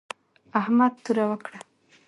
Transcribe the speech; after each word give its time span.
احمد 0.59 0.93
توره 1.03 1.25
وکړه 1.29 1.59